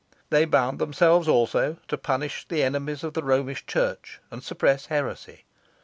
[0.31, 5.45] They bound themselves, also, to punish the enemies of the Romish church, and suppress heresy.